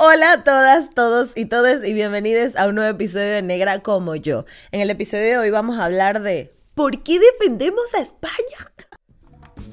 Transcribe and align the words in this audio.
Hola 0.00 0.32
a 0.32 0.44
todas, 0.44 0.90
todos 0.90 1.30
y 1.34 1.46
todas 1.46 1.84
y 1.84 1.92
bienvenidos 1.92 2.54
a 2.54 2.68
un 2.68 2.76
nuevo 2.76 2.88
episodio 2.88 3.32
de 3.32 3.42
Negra 3.42 3.82
como 3.82 4.14
yo. 4.14 4.44
En 4.70 4.80
el 4.80 4.90
episodio 4.90 5.24
de 5.24 5.38
hoy 5.38 5.50
vamos 5.50 5.80
a 5.80 5.86
hablar 5.86 6.22
de 6.22 6.52
¿Por 6.76 7.02
qué 7.02 7.18
defendemos 7.18 7.82
a 7.94 8.02
España? 8.02 8.72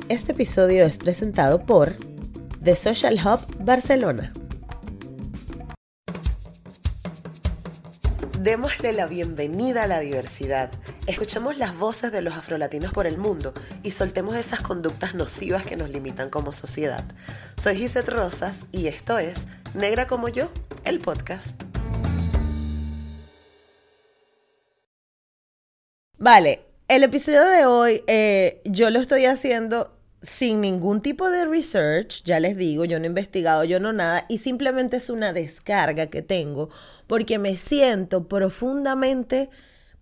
Este 0.09 0.31
episodio 0.31 0.83
es 0.83 0.97
presentado 0.97 1.63
por 1.63 1.95
The 2.63 2.75
Social 2.75 3.19
Hub 3.23 3.45
Barcelona. 3.63 4.33
Démosle 8.39 8.93
la 8.93 9.05
bienvenida 9.05 9.83
a 9.83 9.87
la 9.87 9.99
diversidad. 9.99 10.71
Escuchemos 11.05 11.59
las 11.59 11.77
voces 11.77 12.11
de 12.11 12.23
los 12.23 12.33
afrolatinos 12.33 12.91
por 12.91 13.05
el 13.05 13.19
mundo 13.19 13.53
y 13.83 13.91
soltemos 13.91 14.35
esas 14.35 14.61
conductas 14.61 15.13
nocivas 15.13 15.61
que 15.61 15.75
nos 15.75 15.91
limitan 15.91 16.31
como 16.31 16.51
sociedad. 16.51 17.03
Soy 17.61 17.75
Gisette 17.75 18.09
Rosas 18.09 18.61
y 18.71 18.87
esto 18.87 19.19
es 19.19 19.35
Negra 19.75 20.07
como 20.07 20.29
yo, 20.29 20.49
el 20.85 20.99
podcast. 20.99 21.61
Vale, 26.17 26.65
el 26.87 27.03
episodio 27.03 27.43
de 27.43 27.65
hoy 27.65 28.01
eh, 28.07 28.61
yo 28.63 28.89
lo 28.89 28.99
estoy 28.99 29.25
haciendo 29.25 29.93
sin 30.21 30.61
ningún 30.61 31.01
tipo 31.01 31.29
de 31.29 31.45
research, 31.45 32.23
ya 32.23 32.39
les 32.39 32.55
digo, 32.55 32.85
yo 32.85 32.99
no 32.99 33.03
he 33.03 33.09
investigado, 33.09 33.65
yo 33.65 33.81
no 33.81 33.91
nada, 33.91 34.25
y 34.29 34.37
simplemente 34.37 34.95
es 34.95 35.09
una 35.09 35.33
descarga 35.33 36.07
que 36.07 36.21
tengo 36.21 36.69
porque 37.05 37.37
me 37.37 37.55
siento 37.55 38.29
profundamente 38.29 39.49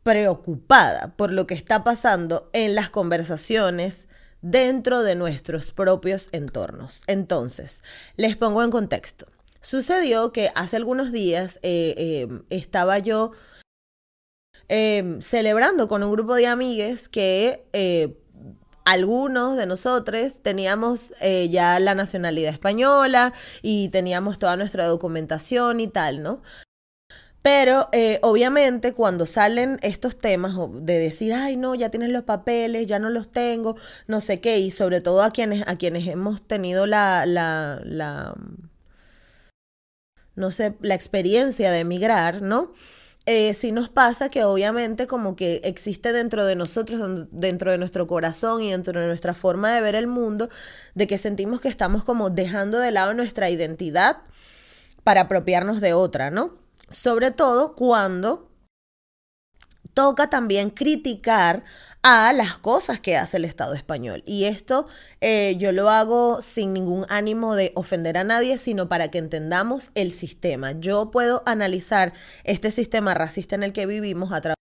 preocupada 0.03 1.15
por 1.17 1.33
lo 1.33 1.47
que 1.47 1.55
está 1.55 1.83
pasando 1.83 2.47
en 2.53 2.75
las 2.75 2.91
conversaciones 2.91 4.05
dentro 4.43 5.01
de 5.01 5.15
nuestros 5.15 5.71
propios 5.71 6.29
entornos. 6.31 7.01
Entonces, 7.07 7.81
les 8.17 8.35
pongo 8.35 8.61
en 8.61 8.69
contexto. 8.69 9.32
Sucedió 9.63 10.33
que 10.33 10.51
hace 10.55 10.75
algunos 10.75 11.13
días 11.13 11.57
eh, 11.63 11.95
eh, 11.97 12.27
estaba 12.49 12.99
yo 12.99 13.31
eh, 14.67 15.19
celebrando 15.21 15.87
con 15.87 16.03
un 16.03 16.11
grupo 16.11 16.35
de 16.35 16.47
amigues 16.47 17.07
que 17.07 17.65
algunos 18.83 19.55
de 19.55 19.65
nosotros 19.65 20.33
teníamos 20.41 21.13
ya 21.49 21.79
la 21.79 21.95
nacionalidad 21.95 22.51
española 22.51 23.31
y 23.61 23.87
teníamos 23.87 24.37
toda 24.37 24.57
nuestra 24.57 24.85
documentación 24.85 25.79
y 25.79 25.87
tal, 25.87 26.21
¿no? 26.21 26.41
Pero 27.41 27.89
obviamente 28.21 28.93
cuando 28.93 29.25
salen 29.25 29.79
estos 29.81 30.17
temas 30.17 30.55
de 30.73 30.97
decir, 30.97 31.33
ay 31.33 31.55
no, 31.55 31.73
ya 31.73 31.89
tienes 31.89 32.09
los 32.09 32.23
papeles, 32.23 32.87
ya 32.87 32.99
no 32.99 33.09
los 33.09 33.31
tengo, 33.31 33.77
no 34.07 34.19
sé 34.19 34.41
qué, 34.41 34.59
y 34.59 34.71
sobre 34.71 34.99
todo 34.99 35.21
a 35.21 35.31
quienes, 35.31 35.65
a 35.67 35.77
quienes 35.77 36.05
hemos 36.07 36.45
tenido 36.45 36.85
la, 36.85 37.25
la, 37.25 37.81
la 37.85 38.35
no 40.35 40.51
sé, 40.51 40.75
la 40.81 40.95
experiencia 40.95 41.71
de 41.71 41.79
emigrar, 41.79 42.41
¿no? 42.41 42.71
Eh, 43.25 43.53
sí 43.53 43.71
nos 43.71 43.87
pasa 43.87 44.27
que 44.27 44.43
obviamente 44.43 45.07
como 45.07 45.37
que 45.37 45.61
existe 45.63 46.11
dentro 46.11 46.45
de 46.45 46.55
nosotros, 46.55 47.27
dentro 47.31 47.71
de 47.71 47.77
nuestro 47.77 48.05
corazón 48.05 48.61
y 48.61 48.71
dentro 48.71 48.99
de 48.99 49.07
nuestra 49.07 49.33
forma 49.33 49.73
de 49.73 49.79
ver 49.79 49.95
el 49.95 50.07
mundo, 50.07 50.49
de 50.93 51.07
que 51.07 51.17
sentimos 51.17 51.61
que 51.61 51.69
estamos 51.69 52.03
como 52.03 52.29
dejando 52.29 52.79
de 52.79 52.91
lado 52.91 53.13
nuestra 53.13 53.49
identidad 53.49 54.17
para 55.03 55.21
apropiarnos 55.21 55.79
de 55.79 55.93
otra, 55.93 56.31
¿no? 56.31 56.57
Sobre 56.89 57.31
todo 57.31 57.75
cuando 57.75 58.49
toca 59.93 60.29
también 60.29 60.69
criticar 60.69 61.63
a 62.03 62.33
las 62.33 62.57
cosas 62.57 62.99
que 62.99 63.15
hace 63.15 63.37
el 63.37 63.45
Estado 63.45 63.73
español. 63.73 64.23
Y 64.25 64.43
esto 64.43 64.87
eh, 65.21 65.55
yo 65.57 65.71
lo 65.71 65.89
hago 65.89 66.41
sin 66.41 66.73
ningún 66.73 67.05
ánimo 67.09 67.55
de 67.55 67.71
ofender 67.75 68.17
a 68.17 68.25
nadie, 68.25 68.57
sino 68.57 68.89
para 68.89 69.09
que 69.09 69.19
entendamos 69.19 69.91
el 69.95 70.11
sistema. 70.11 70.73
Yo 70.73 71.11
puedo 71.11 71.43
analizar 71.45 72.13
este 72.43 72.71
sistema 72.71 73.13
racista 73.13 73.55
en 73.55 73.63
el 73.63 73.73
que 73.73 73.85
vivimos 73.85 74.33
a 74.33 74.41
través 74.41 74.57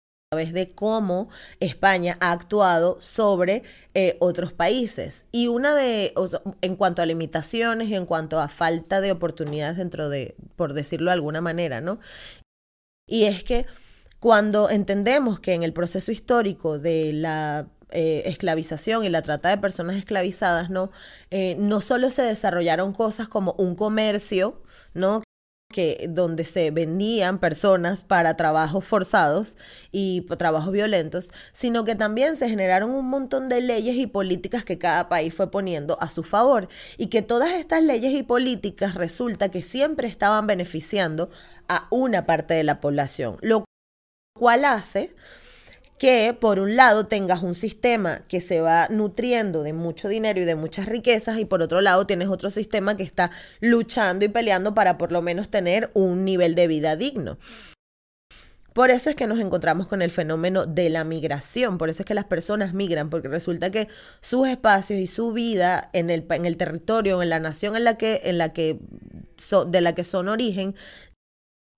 de 0.54 0.70
cómo 0.70 1.30
España 1.60 2.18
ha 2.20 2.32
actuado 2.34 3.02
sobre 3.02 3.64
eh, 3.94 4.18
otros 4.20 4.52
países. 4.52 5.24
Y 5.32 5.48
una 5.48 5.74
de, 5.74 6.14
en 6.62 6.76
cuanto 6.76 7.02
a 7.02 7.06
limitaciones 7.06 7.88
y 7.88 7.96
en 7.96 8.06
cuanto 8.06 8.40
a 8.40 8.50
falta 8.50 9.02
de 9.02 9.12
oportunidades 9.12 9.78
dentro 9.78 10.10
de, 10.10 10.36
por 10.56 10.74
decirlo 10.74 11.10
de 11.10 11.14
alguna 11.14 11.42
manera, 11.42 11.82
¿no? 11.82 12.00
Y 13.08 13.24
es 13.24 13.44
que 13.44 13.66
cuando 14.20 14.70
entendemos 14.70 15.40
que 15.40 15.54
en 15.54 15.64
el 15.64 15.74
proceso 15.74 16.12
histórico 16.12 16.80
de 16.80 17.14
la 17.14 17.68
eh, 17.92 18.24
esclavización 18.26 19.04
y 19.04 19.10
la 19.10 19.22
trata 19.22 19.50
de 19.50 19.58
personas 19.58 19.96
esclavizadas, 19.96 20.70
¿no? 20.70 20.92
Eh, 21.32 21.56
no 21.60 21.82
solo 21.82 22.10
se 22.12 22.22
desarrollaron 22.22 22.94
cosas 22.94 23.28
como 23.28 23.54
un 23.58 23.76
comercio, 23.76 24.62
¿no? 24.94 25.24
que 25.72 26.08
donde 26.10 26.46
se 26.46 26.72
vendían 26.72 27.38
personas 27.38 28.04
para 28.04 28.36
trabajos 28.36 28.84
forzados 28.86 29.54
y 29.92 30.22
trabajos 30.22 30.72
violentos, 30.72 31.30
sino 31.54 31.84
que 31.84 31.94
también 31.94 32.38
se 32.38 32.50
generaron 32.50 32.90
un 32.90 33.08
montón 33.08 33.50
de 33.50 33.62
leyes 33.62 33.96
y 33.96 34.08
políticas 34.08 34.66
que 34.66 34.80
cada 34.80 35.10
país 35.10 35.32
fue 35.32 35.52
poniendo 35.52 36.02
a 36.02 36.10
su 36.10 36.24
favor 36.24 36.68
y 36.98 37.08
que 37.08 37.22
todas 37.22 37.52
estas 37.52 37.84
leyes 37.84 38.14
y 38.14 38.24
políticas 38.24 38.96
resulta 38.96 39.50
que 39.50 39.62
siempre 39.62 40.08
estaban 40.08 40.48
beneficiando 40.48 41.30
a 41.68 41.86
una 41.92 42.26
parte 42.26 42.56
de 42.56 42.64
la 42.64 42.82
población, 42.82 43.38
cual 44.40 44.66
hace 44.66 45.14
que 46.00 46.34
por 46.40 46.60
un 46.60 46.78
lado 46.78 47.06
tengas 47.06 47.44
un 47.44 47.54
sistema 47.54 48.22
que 48.30 48.40
se 48.40 48.62
va 48.62 48.88
nutriendo 48.90 49.64
de 49.64 49.74
mucho 49.74 50.08
dinero 50.08 50.40
y 50.40 50.46
de 50.46 50.56
muchas 50.56 50.86
riquezas 50.86 51.38
y 51.40 51.46
por 51.46 51.62
otro 51.62 51.82
lado 51.82 52.08
tienes 52.08 52.30
otro 52.30 52.50
sistema 52.50 52.96
que 52.96 53.04
está 53.04 53.30
luchando 53.60 54.24
y 54.24 54.30
peleando 54.30 54.74
para 54.74 54.98
por 54.98 55.12
lo 55.12 55.22
menos 55.22 55.50
tener 55.50 55.92
un 55.94 56.24
nivel 56.24 56.56
de 56.56 56.68
vida 56.68 56.96
digno. 56.96 57.38
Por 58.74 58.92
eso 58.92 59.10
es 59.10 59.16
que 59.18 59.28
nos 59.28 59.40
encontramos 59.40 59.88
con 59.88 60.02
el 60.02 60.10
fenómeno 60.10 60.66
de 60.66 60.90
la 60.90 61.04
migración, 61.04 61.78
por 61.78 61.90
eso 61.90 62.04
es 62.04 62.06
que 62.06 62.14
las 62.14 62.24
personas 62.24 62.74
migran, 62.74 63.10
porque 63.10 63.28
resulta 63.28 63.72
que 63.72 63.90
sus 64.22 64.48
espacios 64.48 65.00
y 65.00 65.08
su 65.08 65.34
vida 65.34 65.90
en 65.92 66.10
el, 66.10 66.26
en 66.30 66.46
el 66.46 66.56
territorio, 66.56 67.22
en 67.22 67.30
la 67.30 67.40
nación 67.40 67.76
en 67.76 67.84
la 67.84 67.98
que, 67.98 68.22
en 68.24 68.38
la 68.38 68.54
que 68.54 68.80
de 69.68 69.82
la 69.82 69.96
que 69.96 70.04
son 70.04 70.28
origen, 70.28 70.76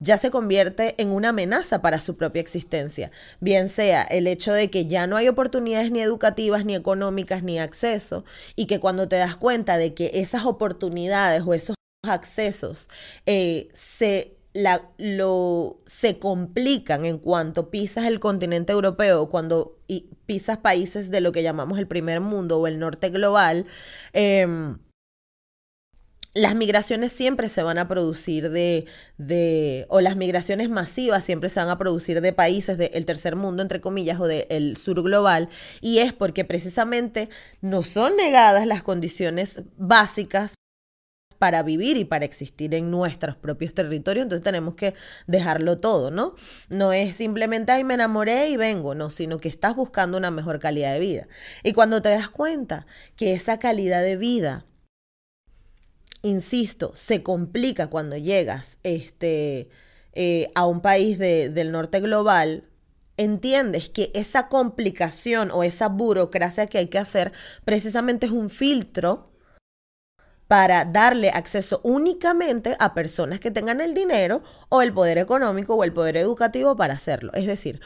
ya 0.02 0.18
se 0.18 0.32
convierte 0.32 0.96
en 0.98 1.10
una 1.10 1.30
amenaza 1.30 1.82
para 1.82 2.02
su 2.02 2.18
propia 2.18 2.42
existencia, 2.42 3.12
bien 3.40 3.70
sea 3.70 4.02
el 4.02 4.28
hecho 4.28 4.52
de 4.52 4.70
que 4.70 4.88
ya 4.88 5.08
no 5.08 5.16
hay 5.16 5.30
oportunidades 5.30 5.92
ni 5.92 6.02
educativas, 6.02 6.66
ni 6.66 6.76
económicas, 6.76 7.44
ni 7.44 7.60
acceso, 7.60 8.26
y 8.56 8.66
que 8.66 8.80
cuando 8.80 9.08
te 9.08 9.16
das 9.16 9.36
cuenta 9.36 9.78
de 9.78 9.94
que 9.94 10.12
esas 10.16 10.46
oportunidades 10.46 11.44
o 11.46 11.54
esos 11.54 11.76
accesos 12.04 12.90
eh, 13.28 13.70
se, 13.76 14.36
lo, 14.98 15.80
se 15.86 16.18
complican 16.18 17.06
en 17.06 17.20
cuanto 17.20 17.70
pisas 17.70 18.06
el 18.06 18.20
continente 18.20 18.74
europeo, 18.74 19.30
cuando 19.30 19.78
pisas 20.26 20.58
países 20.58 21.12
de 21.12 21.22
lo 21.22 21.32
que 21.32 21.44
llamamos 21.44 21.78
el 21.78 21.88
primer 21.88 22.22
mundo 22.22 22.60
o 22.60 22.66
el 22.66 22.80
norte 22.80 23.10
global, 23.10 23.68
eh, 24.14 24.48
las 26.34 26.56
migraciones 26.56 27.12
siempre 27.12 27.50
se 27.50 27.62
van 27.62 27.78
a 27.78 27.88
producir 27.88 28.50
de, 28.50 28.86
de, 29.18 29.86
o 29.90 30.00
las 30.02 30.16
migraciones 30.16 30.70
masivas 30.70 31.26
siempre 31.26 31.50
se 31.50 31.60
van 31.60 31.70
a 31.70 31.78
producir 31.78 32.22
de 32.22 32.34
países 32.34 32.78
del 32.78 33.06
tercer 33.06 33.36
mundo, 33.36 33.62
entre 33.62 33.82
comillas, 33.82 34.20
o 34.20 34.28
del 34.28 34.78
sur 34.78 35.02
global, 35.04 35.50
y 35.82 36.00
es 36.00 36.14
porque 36.14 36.46
precisamente 36.46 37.30
no 37.60 37.84
son 37.84 38.16
negadas 38.16 38.66
las 38.66 38.82
condiciones 38.82 39.64
básicas 39.78 40.54
para 41.38 41.64
vivir 41.64 41.98
y 41.98 42.06
para 42.06 42.24
existir 42.24 42.76
en 42.76 42.92
nuestros 42.92 43.36
propios 43.36 43.74
territorios, 43.74 44.24
entonces 44.24 44.44
tenemos 44.44 44.76
que 44.76 44.94
dejarlo 45.26 45.76
todo, 45.76 46.12
¿no? 46.12 46.36
No 46.70 46.94
es 46.94 47.16
simplemente, 47.16 47.72
ay, 47.72 47.84
me 47.84 47.96
enamoré 47.96 48.50
y 48.50 48.58
vengo, 48.58 48.94
no, 48.94 49.10
sino 49.10 49.40
que 49.40 49.50
estás 49.50 49.76
buscando 49.76 50.20
una 50.20 50.30
mejor 50.30 50.60
calidad 50.60 50.94
de 50.94 51.00
vida. 51.00 51.28
Y 51.64 51.74
cuando 51.74 52.00
te 52.04 52.10
das 52.10 52.30
cuenta 52.30 52.86
que 53.16 53.34
esa 53.34 53.58
calidad 53.58 54.04
de 54.04 54.18
vida 54.18 54.68
insisto, 56.22 56.92
se 56.96 57.24
complica 57.24 57.88
cuando 57.88 58.18
llegas 58.18 58.78
este, 58.84 59.70
eh, 60.14 60.52
a 60.56 60.66
un 60.66 60.82
país 60.82 61.18
del 61.18 61.72
norte 61.72 62.00
global, 62.00 62.66
entiendes 63.18 63.90
que 63.90 64.12
esa 64.14 64.48
complicación 64.48 65.52
o 65.52 65.64
esa 65.64 65.88
burocracia 65.90 66.68
que 66.68 66.78
hay 66.78 66.88
que 66.88 66.98
hacer 66.98 67.32
precisamente 67.66 68.26
es 68.26 68.32
un 68.32 68.50
filtro 68.50 69.32
para 70.48 70.84
darle 70.84 71.30
acceso 71.30 71.80
únicamente 71.84 72.76
a 72.80 72.94
personas 72.94 73.40
que 73.40 73.52
tengan 73.52 73.80
el 73.80 73.94
dinero 73.94 74.44
o 74.68 74.82
el 74.82 74.92
poder 74.92 75.18
económico 75.18 75.76
o 75.76 75.84
el 75.86 75.94
poder 75.94 76.18
educativo 76.18 76.76
para 76.76 76.94
hacerlo. 76.94 77.32
Es 77.34 77.46
decir, 77.46 77.82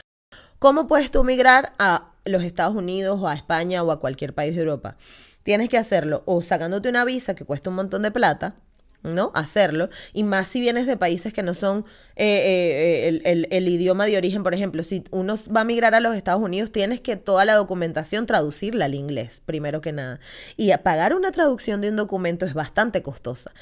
¿cómo 0.58 0.88
puedes 0.88 1.12
tú 1.12 1.22
migrar 1.22 1.74
a 1.78 2.12
los 2.24 2.42
Estados 2.42 2.74
Unidos 2.74 3.20
o 3.22 3.28
a 3.28 3.34
España 3.34 3.84
o 3.84 3.92
a 3.92 4.00
cualquier 4.00 4.34
país 4.34 4.56
de 4.56 4.62
Europa? 4.62 4.96
Tienes 5.46 5.68
que 5.68 5.78
hacerlo 5.78 6.24
o 6.26 6.42
sacándote 6.42 6.88
una 6.88 7.04
visa 7.04 7.36
que 7.36 7.44
cuesta 7.44 7.70
un 7.70 7.76
montón 7.76 8.02
de 8.02 8.10
plata, 8.10 8.56
¿no? 9.04 9.30
Hacerlo. 9.36 9.88
Y 10.12 10.24
más 10.24 10.48
si 10.48 10.60
vienes 10.60 10.88
de 10.88 10.96
países 10.96 11.32
que 11.32 11.44
no 11.44 11.54
son 11.54 11.84
eh, 12.16 13.06
eh, 13.06 13.20
el, 13.24 13.46
el, 13.48 13.68
idioma 13.68 14.06
de 14.06 14.16
origen, 14.16 14.42
por 14.42 14.54
ejemplo, 14.54 14.82
si 14.82 15.04
uno 15.12 15.36
va 15.56 15.60
a 15.60 15.64
migrar 15.64 15.94
a 15.94 16.00
los 16.00 16.16
Estados 16.16 16.42
Unidos, 16.42 16.72
tienes 16.72 17.00
que 17.00 17.14
toda 17.14 17.44
la 17.44 17.54
documentación 17.54 18.26
traducirla 18.26 18.86
al 18.86 18.94
inglés, 18.94 19.40
primero 19.46 19.80
que 19.80 19.92
nada. 19.92 20.18
Y 20.56 20.76
pagar 20.78 21.14
una 21.14 21.30
traducción 21.30 21.80
de 21.80 21.90
un 21.90 21.96
documento 21.96 22.44
es 22.44 22.52
bastante 22.52 23.04
costosa. 23.04 23.52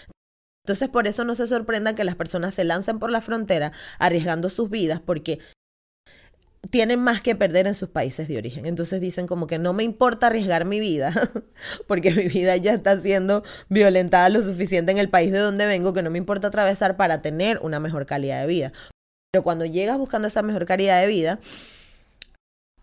Entonces, 0.65 0.89
por 0.89 1.07
eso 1.07 1.25
no 1.25 1.35
se 1.35 1.47
sorprenda 1.47 1.95
que 1.95 2.05
las 2.05 2.15
personas 2.15 2.55
se 2.55 2.65
lancen 2.65 2.99
por 2.99 3.11
la 3.11 3.21
frontera 3.21 3.73
arriesgando 3.99 4.49
sus 4.49 4.71
vidas, 4.71 5.03
porque 5.05 5.39
tienen 6.75 6.99
más 6.99 7.21
que 7.21 7.37
perder 7.37 7.69
en 7.69 7.75
sus 7.77 7.89
países 7.89 8.27
de 8.27 8.37
origen. 8.37 8.67
Entonces 8.67 9.01
dicen 9.01 9.29
como 9.29 9.47
que 9.47 9.59
no 9.59 9.73
me 9.73 9.85
importa 9.85 10.27
arriesgar 10.27 10.65
mi 10.65 10.81
vida, 10.81 11.15
porque 11.87 12.11
mi 12.11 12.27
vida 12.27 12.57
ya 12.57 12.73
está 12.73 13.01
siendo 13.01 13.45
violentada 13.69 14.29
lo 14.29 14.43
suficiente 14.43 14.91
en 14.91 14.99
el 14.99 15.09
país 15.09 15.31
de 15.31 15.39
donde 15.39 15.67
vengo, 15.67 15.95
que 15.95 16.03
no 16.03 16.11
me 16.11 16.19
importa 16.19 16.49
atravesar 16.49 16.97
para 16.97 17.23
tener 17.23 17.61
una 17.63 17.79
mejor 17.79 18.07
calidad 18.07 18.41
de 18.41 18.49
vida. 18.49 18.73
Pero 19.31 19.45
cuando 19.45 19.65
llegas 19.65 19.99
buscando 19.99 20.27
esa 20.27 20.43
mejor 20.43 20.67
calidad 20.67 21.01
de 21.01 21.07
vida, 21.07 21.39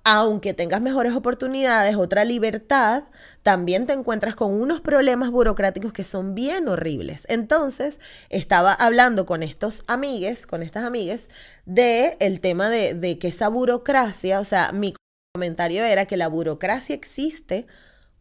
aunque 0.03 0.53
tengas 0.53 0.81
mejores 0.81 1.13
oportunidades, 1.13 1.95
otra 1.95 2.25
libertad, 2.25 3.03
también 3.43 3.85
te 3.85 3.93
encuentras 3.93 4.35
con 4.35 4.51
unos 4.51 4.81
problemas 4.81 5.31
burocráticos 5.31 5.93
que 5.93 6.03
son 6.03 6.33
bien 6.33 6.67
horribles. 6.67 7.23
Entonces, 7.27 7.99
estaba 8.29 8.73
hablando 8.73 9.25
con 9.25 9.43
estos 9.43 9.83
amigues, 9.87 10.47
con 10.47 10.63
estas 10.63 10.85
amigues, 10.85 11.27
de 11.65 12.17
el 12.19 12.41
tema 12.41 12.69
de, 12.69 12.93
de 12.93 13.19
que 13.19 13.27
esa 13.27 13.49
burocracia, 13.49 14.39
o 14.39 14.45
sea, 14.45 14.71
mi 14.71 14.95
comentario 15.33 15.83
era 15.83 16.05
que 16.05 16.17
la 16.17 16.27
burocracia 16.27 16.95
existe 16.95 17.67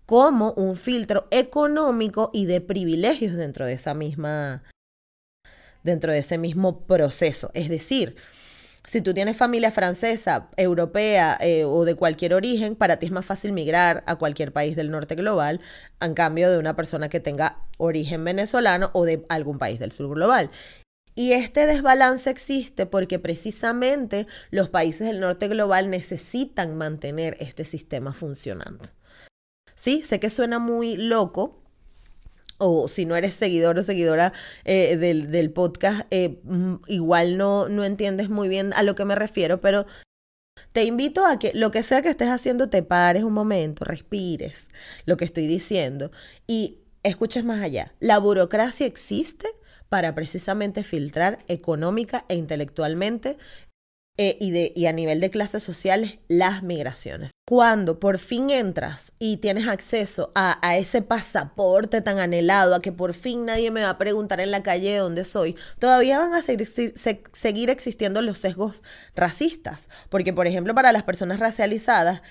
como 0.07 0.53
un 0.55 0.77
filtro 0.77 1.29
económico 1.31 2.31
y 2.33 2.47
de 2.47 2.61
privilegios 2.61 3.35
dentro 3.35 3.65
de 3.65 3.75
esa 3.75 3.95
misma, 3.95 4.65
dentro 5.83 6.13
de 6.13 6.19
ese 6.19 6.37
mismo 6.37 6.85
proceso. 6.87 7.51
Es 7.55 7.69
decir, 7.69 8.17
si 8.91 9.03
tú 9.03 9.15
tienes 9.15 9.37
familia 9.37 9.71
francesa, 9.71 10.49
europea 10.57 11.39
eh, 11.41 11.63
o 11.65 11.85
de 11.85 11.95
cualquier 11.95 12.35
origen, 12.35 12.75
para 12.75 12.97
ti 12.97 13.07
es 13.07 13.13
más 13.13 13.25
fácil 13.25 13.53
migrar 13.53 14.03
a 14.09 14.17
cualquier 14.17 14.53
país 14.53 14.75
del 14.75 14.91
norte 14.91 15.15
global, 15.15 15.61
en 16.01 16.13
cambio 16.13 16.51
de 16.51 16.59
una 16.59 16.75
persona 16.75 17.09
que 17.09 17.21
tenga 17.21 17.63
origen 17.79 18.25
venezolano 18.25 18.91
o 18.93 19.05
de 19.05 19.25
algún 19.29 19.59
país 19.59 19.79
del 19.79 19.93
sur 19.93 20.13
global. 20.13 20.51
Y 21.15 21.35
este 21.35 21.67
desbalance 21.67 22.31
existe 22.31 22.85
porque 22.85 23.21
precisamente 23.21 24.27
los 24.51 24.69
países 24.71 25.07
del 25.07 25.21
norte 25.21 25.47
global 25.47 25.89
necesitan 25.89 26.77
mantener 26.77 27.37
este 27.39 27.63
sistema 27.63 28.13
funcionando. 28.13 28.87
Sí, 29.77 30.03
sé 30.03 30.19
que 30.19 30.31
suena 30.31 30.59
muy 30.59 30.97
loco, 30.97 31.60
o 32.61 32.89
si 32.89 33.07
no 33.07 33.17
eres 33.17 33.35
seguidor 33.35 33.79
o 33.79 33.83
seguidora 33.83 34.33
eh, 34.65 34.97
del, 34.97 35.51
podcast, 35.51 36.07
eh, 36.11 36.41
mm, 36.45 36.75
igual 36.87 37.37
no, 37.37 37.69
no 37.69 37.85
entiendes 37.85 38.29
muy 38.29 38.49
bien 38.49 38.73
a 38.75 38.83
lo 38.83 38.95
que 38.95 39.05
me 39.05 39.17
refiero, 39.17 39.61
pero 39.61 39.87
te 40.73 40.85
invito 40.85 41.27
a 41.27 41.39
que 41.39 41.53
lo 41.55 41.71
que 41.71 41.83
sea 41.83 42.03
que 42.03 42.11
estés 42.11 42.29
haciendo 42.29 42.69
te 42.69 42.83
pares 42.83 43.25
un 43.25 43.33
momento, 43.33 43.85
respires 43.85 44.67
lo 45.07 45.17
que 45.17 45.25
estoy 45.25 45.47
diciendo 45.47 46.11
y 46.47 46.79
escuches 47.03 47.45
más 47.45 47.61
allá. 47.61 47.95
La 47.99 48.19
burocracia 48.19 48.87
existe 48.87 49.49
para 49.89 50.15
precisamente 50.15 50.85
filtrar 50.85 51.45
económica 51.49 52.25
e 52.29 52.37
intelectualmente 52.37 53.37
eh, 54.17 54.37
y, 54.41 54.51
de, 54.51 54.73
y 54.77 54.87
a 54.87 54.93
nivel 54.93 55.21
de 55.21 55.31
clases 55.31 55.63
sociales 55.63 56.19
las 56.29 56.63
migraciones. 56.63 57.31
Cuando 57.51 57.99
por 57.99 58.19
fin 58.19 58.49
entras 58.51 59.11
y 59.19 59.39
tienes 59.39 59.67
acceso 59.67 60.31
a, 60.37 60.77
ese 60.77 61.03
pasaporte 61.03 62.01
tan 62.01 62.21
anhelado, 62.21 62.77
a 62.77 62.81
que 62.81 62.93
por 62.93 63.13
fin 63.13 63.45
nadie 63.45 63.73
me 63.73 63.83
va 63.83 63.91
a 63.91 63.99
preguntar 63.99 64.39
en 64.39 64.53
la 64.53 64.63
calle 64.63 64.93
de 64.93 64.99
dónde 64.99 65.25
soy, 65.25 65.57
todavía 65.81 66.21
van 66.21 66.33
a 66.33 66.43
seguir, 66.43 66.73
se, 66.95 67.25
seguir 67.33 67.69
existiendo 67.69 68.23
los 68.23 68.39
sesgos 68.39 68.85
racistas. 69.17 69.89
Porque, 70.11 70.33
por 70.33 70.47
ejemplo, 70.47 70.77
para 70.77 70.93
las 70.93 71.03
personas 71.03 71.41
racializadas, 71.41 72.23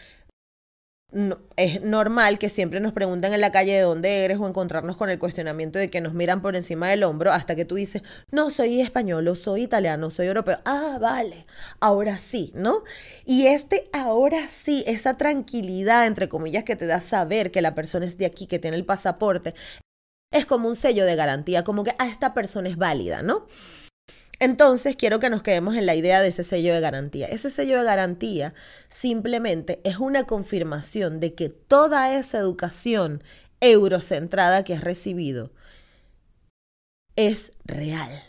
es 1.55 1.81
normal 1.81 2.37
que 2.37 2.49
siempre 2.49 2.79
nos 2.79 2.93
pregunten 2.93 3.33
en 3.33 3.41
la 3.41 3.51
calle 3.51 3.73
de 3.73 3.81
dónde 3.81 4.25
eres 4.25 4.37
o 4.37 4.47
encontrarnos 4.47 4.95
con 4.95 5.09
el 5.09 5.17
cuestionamiento 5.17 5.79
de 5.79 5.89
que 5.89 6.01
nos 6.01 6.13
miran 6.13 6.41
por 6.41 6.55
encima 6.55 6.89
del 6.89 7.03
hombro 7.03 7.31
hasta 7.31 7.55
que 7.55 7.65
tú 7.65 7.75
dices, 7.75 8.03
no, 8.31 8.51
soy 8.51 8.79
español 8.79 9.35
soy 9.35 9.63
italiano, 9.63 10.11
soy 10.11 10.27
europeo. 10.27 10.59
Ah, 10.65 10.99
vale, 11.01 11.47
ahora 11.79 12.17
sí, 12.17 12.51
¿no? 12.53 12.83
Y 13.25 13.47
este 13.47 13.89
ahora 13.91 14.47
sí, 14.49 14.83
esa 14.85 15.17
tranquilidad, 15.17 16.05
entre 16.05 16.29
comillas, 16.29 16.63
que 16.63 16.75
te 16.75 16.85
da 16.85 16.99
saber 16.99 17.51
que 17.51 17.61
la 17.61 17.73
persona 17.73 18.05
es 18.05 18.17
de 18.17 18.27
aquí, 18.27 18.45
que 18.45 18.59
tiene 18.59 18.77
el 18.77 18.85
pasaporte, 18.85 19.55
es 20.31 20.45
como 20.45 20.69
un 20.69 20.75
sello 20.75 21.05
de 21.05 21.15
garantía, 21.15 21.63
como 21.63 21.83
que, 21.83 21.95
ah, 21.97 22.07
esta 22.07 22.35
persona 22.35 22.69
es 22.69 22.77
válida, 22.77 23.23
¿no? 23.23 23.47
Entonces 24.39 24.95
quiero 24.95 25.19
que 25.19 25.29
nos 25.29 25.43
quedemos 25.43 25.75
en 25.75 25.85
la 25.85 25.95
idea 25.95 26.21
de 26.21 26.29
ese 26.29 26.43
sello 26.43 26.73
de 26.73 26.79
garantía. 26.79 27.27
Ese 27.27 27.49
sello 27.49 27.77
de 27.77 27.83
garantía 27.83 28.53
simplemente 28.87 29.81
es 29.83 29.97
una 29.97 30.23
confirmación 30.23 31.19
de 31.19 31.33
que 31.33 31.49
toda 31.49 32.17
esa 32.17 32.37
educación 32.37 33.21
eurocentrada 33.59 34.63
que 34.63 34.73
has 34.73 34.83
recibido 34.83 35.51
es 37.17 37.51
real. 37.65 38.23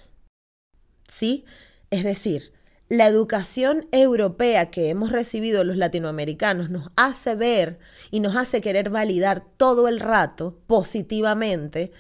¿Sí? 1.09 1.45
Es 1.91 2.03
decir, 2.03 2.53
la 2.89 3.07
educación 3.07 3.87
europea 3.93 4.73
que 4.73 4.89
hemos 4.89 5.13
recibido 5.13 5.63
los 5.63 5.77
latinoamericanos 5.77 6.71
nos 6.71 6.91
hace 6.97 7.37
ver 7.37 7.79
y 8.11 8.19
nos 8.19 8.35
hace 8.35 8.61
querer 8.61 8.91
validar 8.91 9.45
todo 9.57 9.87
el 9.87 10.01
rato 10.01 10.59
positivamente 10.67 11.93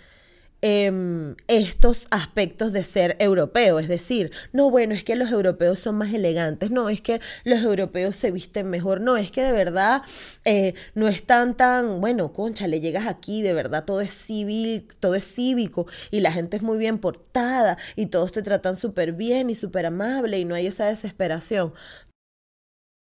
Em, 0.62 1.36
estos 1.48 2.06
aspectos 2.10 2.74
de 2.74 2.84
ser 2.84 3.16
europeo. 3.18 3.78
Es 3.78 3.88
decir, 3.88 4.30
no, 4.52 4.68
bueno, 4.68 4.92
es 4.92 5.04
que 5.04 5.16
los 5.16 5.30
europeos 5.30 5.80
son 5.80 5.94
más 5.94 6.12
elegantes, 6.12 6.70
no, 6.70 6.90
es 6.90 7.00
que 7.00 7.18
los 7.44 7.62
europeos 7.62 8.14
se 8.14 8.30
visten 8.30 8.68
mejor, 8.68 9.00
no, 9.00 9.16
es 9.16 9.30
que 9.30 9.42
de 9.42 9.52
verdad 9.52 10.02
eh, 10.44 10.74
no 10.94 11.08
están 11.08 11.56
tan, 11.56 12.02
bueno, 12.02 12.34
concha, 12.34 12.66
le 12.66 12.82
llegas 12.82 13.06
aquí, 13.06 13.40
de 13.40 13.54
verdad 13.54 13.86
todo 13.86 14.02
es 14.02 14.12
civil, 14.12 14.86
todo 15.00 15.14
es 15.14 15.24
cívico 15.24 15.86
y 16.10 16.20
la 16.20 16.30
gente 16.30 16.58
es 16.58 16.62
muy 16.62 16.76
bien 16.76 16.98
portada 16.98 17.78
y 17.96 18.06
todos 18.06 18.30
te 18.32 18.42
tratan 18.42 18.76
súper 18.76 19.12
bien 19.12 19.48
y 19.48 19.54
súper 19.54 19.86
amable 19.86 20.38
y 20.38 20.44
no 20.44 20.54
hay 20.54 20.66
esa 20.66 20.88
desesperación. 20.88 21.72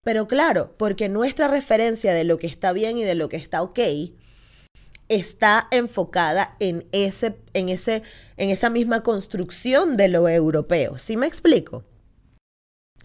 Pero 0.01 0.29
claro, 0.29 0.73
porque 0.77 1.09
nuestra 1.09 1.49
referencia 1.49 2.13
de 2.13 2.23
lo 2.23 2.37
que 2.37 2.47
está 2.47 2.71
bien 2.71 2.97
y 2.97 3.03
de 3.03 3.15
lo 3.15 3.27
que 3.27 3.35
está 3.35 3.61
ok 3.61 3.79
está 5.09 5.67
enfocada 5.71 6.55
en, 6.59 6.87
ese, 6.91 7.35
en, 7.53 7.69
ese, 7.69 8.03
en 8.37 8.49
esa 8.49 8.69
misma 8.69 9.01
construcción 9.01 9.97
de 9.97 10.07
lo 10.07 10.29
europeo. 10.29 10.97
¿Sí 10.97 11.17
me 11.17 11.27
explico? 11.27 11.83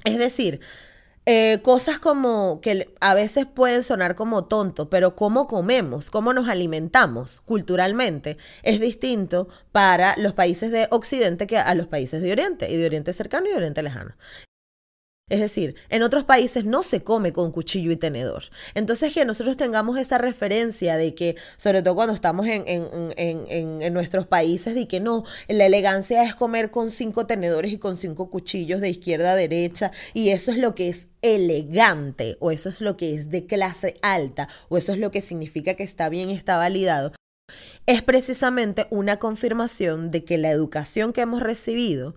Es 0.04 0.18
decir, 0.18 0.60
eh, 1.26 1.60
cosas 1.62 1.98
como 1.98 2.60
que 2.60 2.94
a 3.00 3.14
veces 3.14 3.46
pueden 3.46 3.82
sonar 3.82 4.14
como 4.14 4.44
tonto, 4.44 4.90
pero 4.90 5.16
cómo 5.16 5.46
comemos, 5.46 6.10
cómo 6.10 6.34
nos 6.34 6.48
alimentamos 6.48 7.40
culturalmente 7.40 8.36
es 8.62 8.78
distinto 8.78 9.48
para 9.72 10.16
los 10.18 10.34
países 10.34 10.70
de 10.70 10.86
Occidente 10.90 11.46
que 11.46 11.56
a 11.56 11.74
los 11.74 11.86
países 11.86 12.20
de 12.20 12.30
Oriente, 12.32 12.70
y 12.70 12.76
de 12.76 12.84
Oriente 12.84 13.14
cercano 13.14 13.46
y 13.46 13.50
de 13.50 13.56
Oriente 13.56 13.82
lejano. 13.82 14.14
Es 15.30 15.40
decir, 15.40 15.74
en 15.88 16.02
otros 16.02 16.24
países 16.24 16.66
no 16.66 16.82
se 16.82 17.02
come 17.02 17.32
con 17.32 17.50
cuchillo 17.50 17.90
y 17.90 17.96
tenedor. 17.96 18.44
Entonces, 18.74 19.14
que 19.14 19.24
nosotros 19.24 19.56
tengamos 19.56 19.96
esa 19.96 20.18
referencia 20.18 20.98
de 20.98 21.14
que, 21.14 21.34
sobre 21.56 21.80
todo 21.80 21.94
cuando 21.94 22.14
estamos 22.14 22.46
en, 22.46 22.64
en, 22.66 23.94
nuestros 23.94 24.26
países, 24.26 24.74
de 24.74 24.86
que 24.86 25.00
no, 25.00 25.24
la 25.48 25.64
elegancia 25.64 26.24
es 26.24 26.34
comer 26.34 26.70
con 26.70 26.90
cinco 26.90 27.26
tenedores 27.26 27.72
y 27.72 27.78
con 27.78 27.96
cinco 27.96 28.28
cuchillos 28.28 28.82
de 28.82 28.90
izquierda 28.90 29.32
a 29.32 29.36
derecha, 29.36 29.92
y 30.12 30.28
eso 30.28 30.50
es 30.50 30.58
lo 30.58 30.74
que 30.74 30.90
es 30.90 31.08
elegante, 31.22 32.36
o 32.40 32.50
eso 32.50 32.68
es 32.68 32.82
lo 32.82 32.98
que 32.98 33.14
es 33.14 33.30
de 33.30 33.46
clase 33.46 33.96
alta, 34.02 34.48
o 34.68 34.76
eso 34.76 34.92
es 34.92 34.98
lo 34.98 35.10
que 35.10 35.22
significa 35.22 35.72
que 35.72 35.84
está 35.84 36.10
bien 36.10 36.28
y 36.28 36.34
está 36.34 36.58
validado, 36.58 37.12
es 37.86 38.02
precisamente 38.02 38.88
una 38.90 39.18
confirmación 39.18 40.10
de 40.10 40.22
que 40.24 40.36
la 40.36 40.50
educación 40.50 41.14
que 41.14 41.22
hemos 41.22 41.40
recibido 41.40 42.14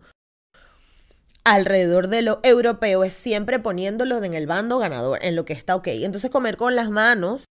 alrededor 1.47 2.09
de 2.09 2.21
lo 2.21 2.41
europeo 2.43 3.05
es 3.05 3.13
siempre 3.13 3.57
poniéndolo 3.59 4.21
en 4.21 4.33
el 4.33 4.47
bando 4.47 4.79
ganador, 4.79 5.19
en 5.21 5.35
lo 5.37 5.45
que 5.45 5.53
está 5.53 5.75
ok. 5.75 5.87
Entonces 5.87 6.29
comer 6.29 6.57
con 6.57 6.75
las 6.75 6.89
manos, 6.89 7.45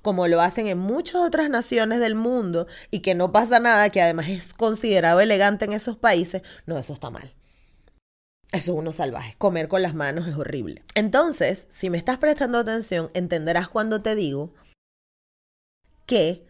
como 0.00 0.28
lo 0.28 0.40
hacen 0.40 0.68
en 0.68 0.78
muchas 0.78 1.16
otras 1.16 1.50
naciones 1.50 1.98
del 1.98 2.14
mundo 2.14 2.68
y 2.90 3.00
que 3.00 3.16
no 3.16 3.32
pasa 3.32 3.58
nada, 3.58 3.90
que 3.90 4.00
además 4.00 4.28
es 4.28 4.54
considerado 4.54 5.20
elegante 5.20 5.64
en 5.64 5.72
esos 5.72 5.96
países, 5.96 6.42
no, 6.66 6.78
eso 6.78 6.92
está 6.92 7.10
mal. 7.10 7.34
Eso 8.52 8.72
es 8.72 8.78
uno 8.78 8.92
salvaje. 8.92 9.34
Comer 9.38 9.66
con 9.66 9.82
las 9.82 9.94
manos 9.94 10.28
es 10.28 10.36
horrible. 10.36 10.84
Entonces, 10.94 11.66
si 11.70 11.90
me 11.90 11.98
estás 11.98 12.18
prestando 12.18 12.58
atención, 12.58 13.10
entenderás 13.14 13.66
cuando 13.66 14.02
te 14.02 14.14
digo 14.14 14.54
que 16.06 16.46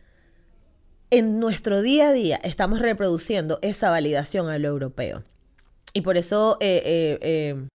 en 1.11 1.39
nuestro 1.41 1.81
día 1.81 2.09
a 2.09 2.13
día 2.13 2.41
estamos 2.43 2.81
reproduciendo 2.81 3.59
esa 3.63 3.89
validación 3.89 4.51
a 4.51 4.59
lo 4.59 4.69
europeo. 4.69 5.25
Y 5.93 6.01
por 6.03 6.17
eso 6.17 6.57
eh, 6.61 6.83
eh, 6.85 7.19
eh, 7.23 7.69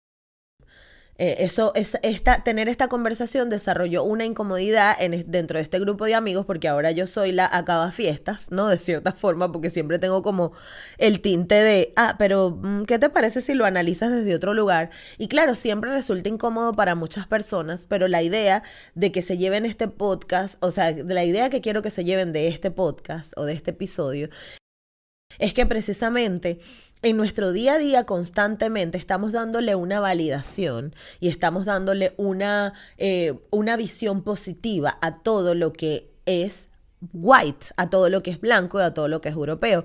eh, 1.18 1.36
eso, 1.38 1.72
es, 1.74 1.96
esta, 2.02 2.44
tener 2.44 2.68
esta 2.68 2.88
conversación 2.88 3.48
desarrolló 3.48 4.04
una 4.04 4.26
incomodidad 4.26 4.94
en, 5.00 5.30
dentro 5.30 5.56
de 5.56 5.62
este 5.62 5.78
grupo 5.78 6.04
de 6.04 6.14
amigos 6.14 6.44
porque 6.44 6.68
ahora 6.68 6.90
yo 6.90 7.06
soy 7.06 7.32
la 7.32 7.48
acaba 7.50 7.90
fiestas, 7.90 8.46
¿no? 8.50 8.68
De 8.68 8.76
cierta 8.76 9.12
forma, 9.12 9.50
porque 9.50 9.70
siempre 9.70 9.98
tengo 9.98 10.22
como 10.22 10.52
el 10.98 11.20
tinte 11.22 11.54
de, 11.54 11.94
ah, 11.96 12.16
pero 12.18 12.58
mm, 12.62 12.82
¿qué 12.84 12.98
te 12.98 13.08
parece 13.08 13.40
si 13.40 13.54
lo 13.54 13.64
analizas 13.64 14.10
desde 14.10 14.34
otro 14.34 14.52
lugar? 14.52 14.90
Y 15.16 15.28
claro, 15.28 15.54
siempre 15.54 15.90
resulta 15.90 16.28
incómodo 16.28 16.72
para 16.72 16.94
muchas 16.94 17.26
personas, 17.26 17.86
pero 17.86 18.08
la 18.08 18.22
idea 18.22 18.62
de 18.94 19.10
que 19.10 19.22
se 19.22 19.38
lleven 19.38 19.64
este 19.64 19.88
podcast, 19.88 20.62
o 20.62 20.70
sea, 20.70 20.92
la 20.92 21.24
idea 21.24 21.48
que 21.48 21.62
quiero 21.62 21.80
que 21.80 21.90
se 21.90 22.04
lleven 22.04 22.32
de 22.34 22.48
este 22.48 22.70
podcast 22.70 23.32
o 23.36 23.44
de 23.46 23.54
este 23.54 23.70
episodio, 23.70 24.28
es 25.38 25.54
que 25.54 25.66
precisamente 25.66 26.58
en 27.02 27.16
nuestro 27.16 27.52
día 27.52 27.74
a 27.74 27.78
día 27.78 28.04
constantemente 28.04 28.98
estamos 28.98 29.32
dándole 29.32 29.74
una 29.74 30.00
validación 30.00 30.94
y 31.20 31.28
estamos 31.28 31.64
dándole 31.64 32.14
una, 32.16 32.72
eh, 32.96 33.38
una 33.50 33.76
visión 33.76 34.22
positiva 34.22 34.98
a 35.00 35.22
todo 35.22 35.54
lo 35.54 35.72
que 35.72 36.10
es 36.24 36.68
white, 37.12 37.66
a 37.76 37.90
todo 37.90 38.08
lo 38.08 38.22
que 38.22 38.30
es 38.30 38.40
blanco 38.40 38.80
y 38.80 38.82
a 38.82 38.94
todo 38.94 39.08
lo 39.08 39.20
que 39.20 39.28
es 39.28 39.34
europeo. 39.34 39.84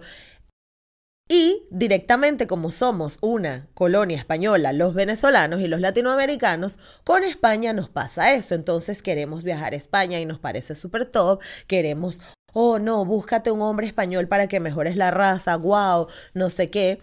Y 1.33 1.63
directamente 1.69 2.45
como 2.45 2.71
somos 2.71 3.17
una 3.21 3.69
colonia 3.73 4.17
española, 4.17 4.73
los 4.73 4.93
venezolanos 4.93 5.61
y 5.61 5.67
los 5.69 5.79
latinoamericanos, 5.79 6.77
con 7.05 7.23
España 7.23 7.71
nos 7.71 7.87
pasa 7.87 8.33
eso. 8.33 8.53
Entonces 8.53 9.01
queremos 9.01 9.41
viajar 9.41 9.71
a 9.71 9.77
España 9.77 10.19
y 10.19 10.25
nos 10.25 10.39
parece 10.39 10.75
súper 10.75 11.05
top. 11.05 11.41
Queremos 11.67 12.19
oh 12.53 12.79
no, 12.79 13.05
búscate 13.05 13.51
un 13.51 13.61
hombre 13.61 13.87
español 13.87 14.27
para 14.27 14.47
que 14.47 14.59
mejores 14.59 14.95
la 14.95 15.11
raza, 15.11 15.55
wow, 15.57 16.07
no 16.33 16.49
sé 16.49 16.69
qué. 16.69 16.99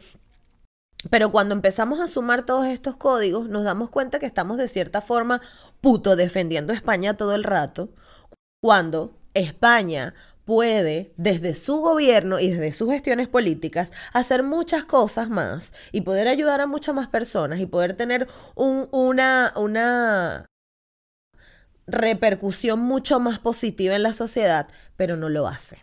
Pero 1.10 1.30
cuando 1.30 1.54
empezamos 1.54 2.00
a 2.00 2.08
sumar 2.08 2.42
todos 2.44 2.66
estos 2.66 2.96
códigos, 2.96 3.48
nos 3.48 3.64
damos 3.64 3.88
cuenta 3.90 4.18
que 4.18 4.26
estamos 4.26 4.56
de 4.56 4.68
cierta 4.68 5.00
forma 5.00 5.40
puto 5.80 6.16
defendiendo 6.16 6.72
a 6.72 6.76
España 6.76 7.16
todo 7.16 7.34
el 7.34 7.44
rato, 7.44 7.90
cuando 8.60 9.16
España 9.34 10.14
puede, 10.44 11.12
desde 11.16 11.54
su 11.54 11.80
gobierno 11.82 12.40
y 12.40 12.50
desde 12.50 12.72
sus 12.72 12.90
gestiones 12.90 13.28
políticas, 13.28 13.90
hacer 14.14 14.42
muchas 14.42 14.84
cosas 14.84 15.28
más 15.28 15.72
y 15.92 16.00
poder 16.00 16.26
ayudar 16.26 16.62
a 16.62 16.66
muchas 16.66 16.94
más 16.94 17.06
personas 17.08 17.60
y 17.60 17.66
poder 17.66 17.92
tener 17.92 18.26
un, 18.54 18.88
una, 18.90 19.52
una 19.56 20.47
repercusión 21.88 22.78
mucho 22.78 23.18
más 23.18 23.38
positiva 23.38 23.96
en 23.96 24.02
la 24.02 24.12
sociedad, 24.12 24.68
pero 24.96 25.16
no 25.16 25.28
lo 25.28 25.48
hace. 25.48 25.78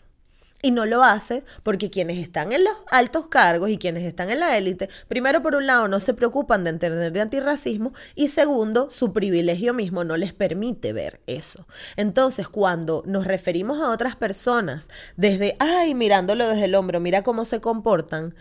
Y 0.61 0.71
no 0.71 0.85
lo 0.85 1.03
hace 1.03 1.43
porque 1.61 1.91
quienes 1.91 2.17
están 2.17 2.51
en 2.51 2.63
los 2.63 2.73
altos 2.89 3.27
cargos 3.27 3.69
y 3.69 3.77
quienes 3.77 4.03
están 4.03 4.31
en 4.31 4.39
la 4.39 4.57
élite, 4.57 4.89
primero 5.07 5.43
por 5.43 5.53
un 5.53 5.67
lado 5.67 5.87
no 5.87 5.99
se 5.99 6.15
preocupan 6.15 6.63
de 6.63 6.71
entender 6.71 7.11
de 7.11 7.21
antirracismo 7.21 7.93
y 8.15 8.29
segundo, 8.29 8.89
su 8.89 9.13
privilegio 9.13 9.75
mismo 9.75 10.03
no 10.03 10.17
les 10.17 10.33
permite 10.33 10.91
ver 10.91 11.21
eso. 11.27 11.67
Entonces, 11.97 12.47
cuando 12.47 13.03
nos 13.05 13.27
referimos 13.27 13.79
a 13.79 13.91
otras 13.91 14.15
personas 14.15 14.87
desde, 15.17 15.55
ay, 15.59 15.93
mirándolo 15.93 16.47
desde 16.47 16.65
el 16.65 16.73
hombro, 16.73 16.99
mira 16.99 17.21
cómo 17.21 17.45
se 17.45 17.61
comportan, 17.61 18.33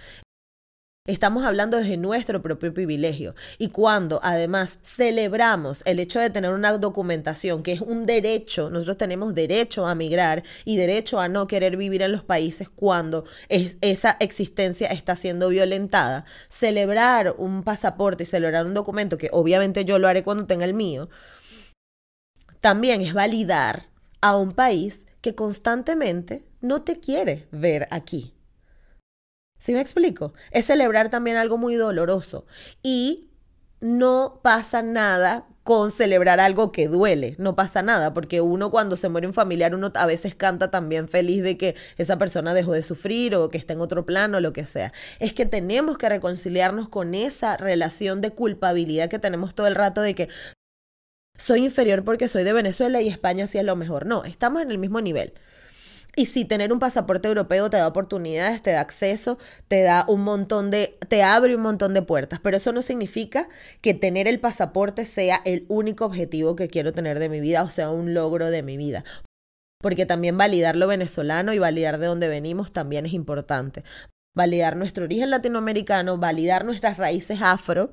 Estamos 1.06 1.44
hablando 1.44 1.76
desde 1.76 1.98
nuestro 1.98 2.40
propio 2.40 2.72
privilegio. 2.72 3.34
Y 3.58 3.68
cuando 3.68 4.20
además 4.22 4.78
celebramos 4.82 5.82
el 5.84 5.98
hecho 5.98 6.18
de 6.18 6.30
tener 6.30 6.50
una 6.50 6.78
documentación, 6.78 7.62
que 7.62 7.72
es 7.72 7.82
un 7.82 8.06
derecho, 8.06 8.70
nosotros 8.70 8.96
tenemos 8.96 9.34
derecho 9.34 9.86
a 9.86 9.94
migrar 9.94 10.42
y 10.64 10.78
derecho 10.78 11.20
a 11.20 11.28
no 11.28 11.46
querer 11.46 11.76
vivir 11.76 12.00
en 12.00 12.10
los 12.10 12.22
países 12.24 12.70
cuando 12.70 13.26
esa 13.50 14.16
existencia 14.18 14.88
está 14.88 15.14
siendo 15.14 15.50
violentada, 15.50 16.24
celebrar 16.48 17.34
un 17.36 17.64
pasaporte 17.64 18.22
y 18.22 18.26
celebrar 18.26 18.64
un 18.64 18.72
documento, 18.72 19.18
que 19.18 19.28
obviamente 19.30 19.84
yo 19.84 19.98
lo 19.98 20.08
haré 20.08 20.22
cuando 20.22 20.46
tenga 20.46 20.64
el 20.64 20.72
mío, 20.72 21.10
también 22.62 23.02
es 23.02 23.12
validar 23.12 23.90
a 24.22 24.38
un 24.38 24.54
país 24.54 25.04
que 25.20 25.34
constantemente 25.34 26.46
no 26.62 26.80
te 26.80 26.98
quiere 26.98 27.46
ver 27.50 27.88
aquí. 27.90 28.33
¿Sí 29.64 29.72
me 29.72 29.80
explico? 29.80 30.34
Es 30.50 30.66
celebrar 30.66 31.08
también 31.08 31.38
algo 31.38 31.56
muy 31.56 31.76
doloroso. 31.76 32.44
Y 32.82 33.30
no 33.80 34.40
pasa 34.42 34.82
nada 34.82 35.46
con 35.62 35.90
celebrar 35.90 36.38
algo 36.38 36.70
que 36.70 36.86
duele, 36.86 37.34
no 37.38 37.56
pasa 37.56 37.80
nada, 37.80 38.12
porque 38.12 38.42
uno 38.42 38.70
cuando 38.70 38.94
se 38.96 39.08
muere 39.08 39.26
un 39.26 39.32
familiar, 39.32 39.74
uno 39.74 39.90
a 39.94 40.04
veces 40.04 40.34
canta 40.34 40.70
también 40.70 41.08
feliz 41.08 41.42
de 41.42 41.56
que 41.56 41.76
esa 41.96 42.18
persona 42.18 42.52
dejó 42.52 42.72
de 42.72 42.82
sufrir 42.82 43.34
o 43.36 43.48
que 43.48 43.56
está 43.56 43.72
en 43.72 43.80
otro 43.80 44.04
plano, 44.04 44.38
lo 44.38 44.52
que 44.52 44.66
sea. 44.66 44.92
Es 45.18 45.32
que 45.32 45.46
tenemos 45.46 45.96
que 45.96 46.10
reconciliarnos 46.10 46.90
con 46.90 47.14
esa 47.14 47.56
relación 47.56 48.20
de 48.20 48.32
culpabilidad 48.32 49.08
que 49.08 49.18
tenemos 49.18 49.54
todo 49.54 49.66
el 49.66 49.74
rato 49.74 50.02
de 50.02 50.14
que 50.14 50.28
soy 51.38 51.64
inferior 51.64 52.04
porque 52.04 52.28
soy 52.28 52.44
de 52.44 52.52
Venezuela 52.52 53.00
y 53.00 53.08
España 53.08 53.46
sí 53.46 53.56
es 53.56 53.64
lo 53.64 53.76
mejor. 53.76 54.04
No, 54.04 54.24
estamos 54.24 54.60
en 54.60 54.70
el 54.70 54.76
mismo 54.76 55.00
nivel. 55.00 55.32
Y 56.16 56.26
si 56.26 56.44
tener 56.44 56.72
un 56.72 56.78
pasaporte 56.78 57.28
europeo 57.28 57.70
te 57.70 57.76
da 57.76 57.88
oportunidades, 57.88 58.62
te 58.62 58.72
da 58.72 58.80
acceso, 58.80 59.38
te 59.68 59.82
da 59.82 60.04
un 60.08 60.22
montón 60.22 60.70
de, 60.70 60.96
te 61.08 61.22
abre 61.22 61.56
un 61.56 61.62
montón 61.62 61.94
de 61.94 62.02
puertas, 62.02 62.40
pero 62.40 62.56
eso 62.56 62.72
no 62.72 62.82
significa 62.82 63.48
que 63.80 63.94
tener 63.94 64.28
el 64.28 64.40
pasaporte 64.40 65.04
sea 65.04 65.40
el 65.44 65.64
único 65.68 66.04
objetivo 66.04 66.56
que 66.56 66.68
quiero 66.68 66.92
tener 66.92 67.18
de 67.18 67.28
mi 67.28 67.40
vida 67.40 67.62
o 67.62 67.70
sea 67.70 67.90
un 67.90 68.14
logro 68.14 68.50
de 68.50 68.62
mi 68.62 68.76
vida. 68.76 69.04
Porque 69.80 70.06
también 70.06 70.38
validar 70.38 70.76
lo 70.76 70.86
venezolano 70.86 71.52
y 71.52 71.58
validar 71.58 71.98
de 71.98 72.06
dónde 72.06 72.28
venimos 72.28 72.72
también 72.72 73.06
es 73.06 73.12
importante. 73.12 73.84
Validar 74.34 74.76
nuestro 74.76 75.04
origen 75.04 75.30
latinoamericano, 75.30 76.16
validar 76.16 76.64
nuestras 76.64 76.96
raíces 76.96 77.42
afro, 77.42 77.92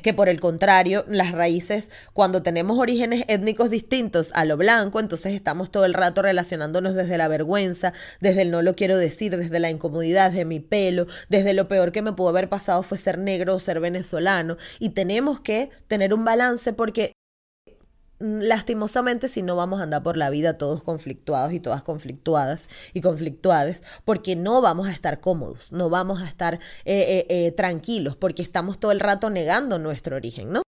que 0.00 0.14
por 0.14 0.28
el 0.28 0.40
contrario, 0.40 1.04
las 1.08 1.32
raíces, 1.32 1.90
cuando 2.12 2.42
tenemos 2.42 2.78
orígenes 2.78 3.24
étnicos 3.28 3.70
distintos 3.70 4.30
a 4.34 4.44
lo 4.44 4.56
blanco, 4.56 5.00
entonces 5.00 5.34
estamos 5.34 5.70
todo 5.70 5.84
el 5.84 5.94
rato 5.94 6.22
relacionándonos 6.22 6.94
desde 6.94 7.18
la 7.18 7.28
vergüenza, 7.28 7.92
desde 8.20 8.42
el 8.42 8.50
no 8.50 8.62
lo 8.62 8.74
quiero 8.74 8.96
decir, 8.96 9.36
desde 9.36 9.60
la 9.60 9.70
incomodidad 9.70 10.32
de 10.32 10.44
mi 10.44 10.60
pelo, 10.60 11.06
desde 11.28 11.52
lo 11.52 11.68
peor 11.68 11.92
que 11.92 12.02
me 12.02 12.12
pudo 12.12 12.30
haber 12.30 12.48
pasado 12.48 12.82
fue 12.82 12.98
ser 12.98 13.18
negro 13.18 13.54
o 13.54 13.60
ser 13.60 13.80
venezolano. 13.80 14.56
Y 14.78 14.90
tenemos 14.90 15.40
que 15.40 15.70
tener 15.88 16.14
un 16.14 16.24
balance 16.24 16.72
porque 16.72 17.11
lastimosamente 18.22 19.28
si 19.28 19.42
no 19.42 19.56
vamos 19.56 19.80
a 19.80 19.82
andar 19.82 20.02
por 20.02 20.16
la 20.16 20.30
vida 20.30 20.56
todos 20.56 20.82
conflictuados 20.82 21.52
y 21.52 21.60
todas 21.60 21.82
conflictuadas 21.82 22.68
y 22.92 23.00
conflictuades, 23.00 23.82
porque 24.04 24.36
no 24.36 24.60
vamos 24.60 24.86
a 24.86 24.92
estar 24.92 25.20
cómodos, 25.20 25.72
no 25.72 25.90
vamos 25.90 26.22
a 26.22 26.26
estar 26.26 26.54
eh, 26.54 26.60
eh, 26.84 27.26
eh, 27.28 27.52
tranquilos, 27.52 28.16
porque 28.16 28.42
estamos 28.42 28.78
todo 28.78 28.92
el 28.92 29.00
rato 29.00 29.28
negando 29.28 29.78
nuestro 29.78 30.16
origen, 30.16 30.52
¿no? 30.52 30.62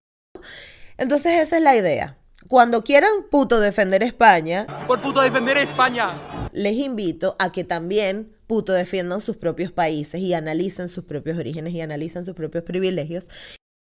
Entonces 0.98 1.40
esa 1.40 1.56
es 1.58 1.62
la 1.62 1.76
idea. 1.76 2.18
Cuando 2.48 2.82
quieran 2.82 3.12
puto 3.30 3.60
defender 3.60 4.02
España, 4.02 4.66
por 4.86 5.00
puto 5.00 5.22
defender 5.22 5.56
España, 5.56 6.20
les 6.52 6.74
invito 6.74 7.36
a 7.38 7.52
que 7.52 7.64
también 7.64 8.36
puto 8.46 8.72
defiendan 8.72 9.20
sus 9.20 9.36
propios 9.36 9.72
países 9.72 10.20
y 10.20 10.34
analicen 10.34 10.88
sus 10.88 11.04
propios 11.04 11.38
orígenes 11.38 11.72
y 11.72 11.80
analicen 11.80 12.24
sus 12.24 12.34
propios 12.34 12.64
privilegios 12.64 13.28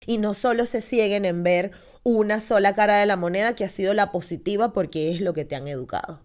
y 0.05 0.17
no 0.17 0.33
solo 0.33 0.65
se 0.65 0.81
cieguen 0.81 1.25
en 1.25 1.43
ver 1.43 1.71
una 2.03 2.41
sola 2.41 2.75
cara 2.75 2.97
de 2.97 3.05
la 3.05 3.15
moneda 3.15 3.55
que 3.55 3.65
ha 3.65 3.69
sido 3.69 3.93
la 3.93 4.11
positiva 4.11 4.73
porque 4.73 5.11
es 5.11 5.21
lo 5.21 5.33
que 5.33 5.45
te 5.45 5.55
han 5.55 5.67
educado. 5.67 6.21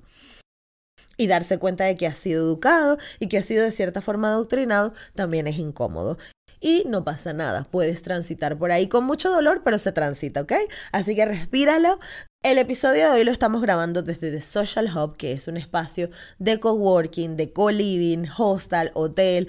Y 1.18 1.28
darse 1.28 1.58
cuenta 1.58 1.84
de 1.84 1.96
que 1.96 2.06
has 2.06 2.18
sido 2.18 2.44
educado 2.44 2.98
y 3.18 3.28
que 3.28 3.38
has 3.38 3.46
sido 3.46 3.64
de 3.64 3.72
cierta 3.72 4.02
forma 4.02 4.28
adoctrinado 4.28 4.92
también 5.14 5.46
es 5.46 5.58
incómodo. 5.58 6.18
Y 6.60 6.84
no 6.86 7.04
pasa 7.04 7.32
nada, 7.32 7.64
puedes 7.70 8.02
transitar 8.02 8.58
por 8.58 8.72
ahí 8.72 8.88
con 8.88 9.04
mucho 9.04 9.30
dolor, 9.30 9.62
pero 9.62 9.78
se 9.78 9.92
transita, 9.92 10.42
¿ok? 10.42 10.52
Así 10.92 11.14
que 11.14 11.26
respíralo. 11.26 12.00
El 12.42 12.58
episodio 12.58 13.10
de 13.10 13.18
hoy 13.18 13.24
lo 13.24 13.30
estamos 13.30 13.60
grabando 13.60 14.02
desde 14.02 14.30
The 14.30 14.40
Social 14.40 14.88
Hub, 14.96 15.16
que 15.16 15.32
es 15.32 15.48
un 15.48 15.56
espacio 15.56 16.10
de 16.38 16.60
coworking, 16.60 17.36
de 17.36 17.52
co-living, 17.52 18.26
hostel, 18.38 18.90
hotel 18.94 19.48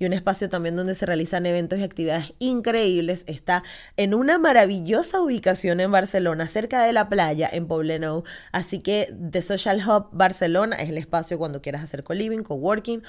y 0.00 0.06
un 0.06 0.14
espacio 0.14 0.48
también 0.48 0.76
donde 0.76 0.94
se 0.94 1.06
realizan 1.06 1.44
eventos 1.44 1.78
y 1.78 1.82
actividades 1.82 2.32
increíbles. 2.38 3.22
Está 3.26 3.62
en 3.98 4.14
una 4.14 4.38
maravillosa 4.38 5.20
ubicación 5.20 5.78
en 5.78 5.92
Barcelona, 5.92 6.48
cerca 6.48 6.82
de 6.82 6.94
la 6.94 7.10
playa, 7.10 7.48
en 7.52 7.68
Poblenou. 7.68 8.24
Así 8.50 8.80
que 8.80 9.14
The 9.30 9.42
Social 9.42 9.80
Hub 9.86 10.08
Barcelona 10.10 10.76
es 10.76 10.88
el 10.88 10.96
espacio 10.96 11.38
cuando 11.38 11.60
quieras 11.60 11.84
hacer 11.84 12.02
co-living, 12.02 12.42
co-working 12.42 13.02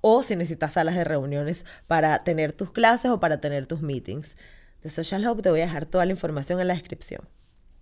o 0.00 0.24
si 0.24 0.34
necesitas 0.34 0.72
salas 0.72 0.96
de 0.96 1.04
reuniones 1.04 1.64
para 1.86 2.24
tener 2.24 2.52
tus 2.52 2.72
clases 2.72 3.12
o 3.12 3.20
para 3.20 3.40
tener 3.40 3.68
tus 3.68 3.80
meetings. 3.80 4.34
The 4.82 4.90
Social 4.90 5.24
Hub 5.28 5.42
te 5.42 5.50
voy 5.50 5.60
a 5.60 5.66
dejar 5.66 5.86
toda 5.86 6.04
la 6.06 6.10
información 6.10 6.60
en 6.60 6.66
la 6.66 6.74
descripción. 6.74 7.22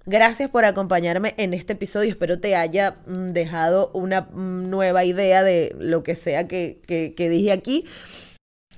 Gracias 0.04 0.50
por 0.50 0.66
acompañarme 0.66 1.32
en 1.38 1.54
este 1.54 1.72
episodio. 1.72 2.10
Espero 2.10 2.40
te 2.40 2.56
haya 2.56 2.98
mm, 3.06 3.30
dejado 3.30 3.90
una 3.94 4.20
mm, 4.20 4.68
nueva 4.68 5.04
idea 5.04 5.42
de 5.42 5.74
lo 5.78 6.02
que 6.02 6.14
sea 6.14 6.46
que, 6.46 6.82
que 6.86 7.28
dije 7.30 7.52
aquí. 7.52 7.86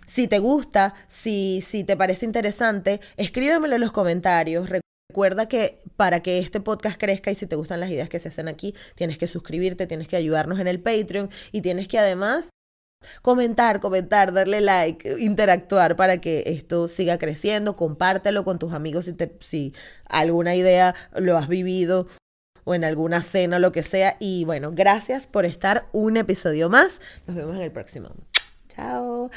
Si 0.06 0.28
te 0.28 0.38
gusta, 0.38 0.94
si, 1.08 1.60
si 1.60 1.84
te 1.84 1.96
parece 1.96 2.26
interesante, 2.26 3.00
escríbemelo 3.16 3.74
en 3.74 3.80
los 3.80 3.92
comentarios. 3.92 4.68
Recuerda 5.10 5.48
que 5.48 5.78
para 5.96 6.20
que 6.20 6.38
este 6.38 6.60
podcast 6.60 6.98
crezca 6.98 7.30
y 7.30 7.34
si 7.34 7.46
te 7.46 7.56
gustan 7.56 7.80
las 7.80 7.90
ideas 7.90 8.08
que 8.08 8.18
se 8.18 8.28
hacen 8.28 8.48
aquí, 8.48 8.74
tienes 8.94 9.18
que 9.18 9.26
suscribirte, 9.26 9.86
tienes 9.86 10.08
que 10.08 10.16
ayudarnos 10.16 10.58
en 10.58 10.68
el 10.68 10.80
Patreon 10.80 11.30
y 11.52 11.60
tienes 11.60 11.88
que 11.88 11.98
además 11.98 12.48
comentar, 13.20 13.80
comentar, 13.80 14.32
darle 14.32 14.60
like, 14.60 15.16
interactuar 15.18 15.96
para 15.96 16.20
que 16.20 16.44
esto 16.46 16.88
siga 16.88 17.18
creciendo, 17.18 17.76
compártelo 17.76 18.44
con 18.44 18.58
tus 18.58 18.72
amigos 18.72 19.06
si, 19.06 19.12
te, 19.12 19.36
si 19.40 19.74
alguna 20.08 20.54
idea 20.54 20.94
lo 21.14 21.36
has 21.36 21.48
vivido 21.48 22.06
o 22.64 22.74
en 22.74 22.84
alguna 22.84 23.22
cena 23.22 23.56
o 23.56 23.60
lo 23.60 23.72
que 23.72 23.82
sea. 23.82 24.16
Y 24.20 24.44
bueno, 24.44 24.72
gracias 24.72 25.26
por 25.26 25.44
estar 25.44 25.88
un 25.92 26.16
episodio 26.16 26.68
más. 26.68 27.00
Nos 27.26 27.36
vemos 27.36 27.56
en 27.56 27.62
el 27.62 27.72
próximo. 27.72 28.10
Chao. 28.74 29.30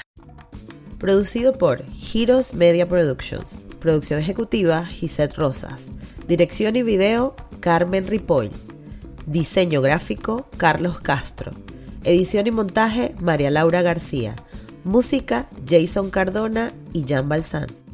Producido 0.98 1.54
por 1.54 1.84
Heroes 2.14 2.54
Media 2.54 2.88
Productions. 2.88 3.66
Producción 3.80 4.20
ejecutiva 4.20 4.86
Gisette 4.86 5.36
Rosas. 5.36 5.88
Dirección 6.28 6.76
y 6.76 6.84
video 6.84 7.36
Carmen 7.60 8.08
Ripoll. 8.08 8.50
Diseño 9.26 9.82
gráfico 9.82 10.48
Carlos 10.58 11.00
Castro. 11.00 11.52
Edición 12.04 12.48
y 12.48 12.52
montaje 12.52 13.16
María 13.20 13.52
Laura 13.52 13.82
García. 13.82 14.36
Música 14.84 15.48
Jason 15.68 16.12
Cardona 16.12 16.72
y 16.94 17.04
Jan 17.08 17.28
Balsán. 17.28 17.85